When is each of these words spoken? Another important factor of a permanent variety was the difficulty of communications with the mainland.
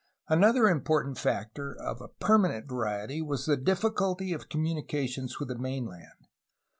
Another 0.27 0.67
important 0.67 1.19
factor 1.19 1.75
of 1.79 2.01
a 2.01 2.07
permanent 2.07 2.67
variety 2.67 3.21
was 3.21 3.45
the 3.45 3.55
difficulty 3.55 4.33
of 4.33 4.49
communications 4.49 5.37
with 5.39 5.49
the 5.49 5.59
mainland. 5.59 6.27